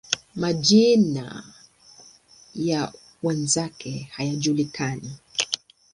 [0.35, 1.43] Majina
[2.55, 5.17] ya wenzake hayajulikani.